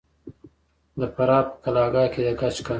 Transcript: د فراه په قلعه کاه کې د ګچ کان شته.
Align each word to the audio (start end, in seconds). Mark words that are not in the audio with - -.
د 0.99 1.01
فراه 1.15 1.43
په 1.49 1.55
قلعه 1.63 1.89
کاه 1.93 2.07
کې 2.13 2.21
د 2.27 2.27
ګچ 2.27 2.39
کان 2.39 2.51
شته. 2.65 2.69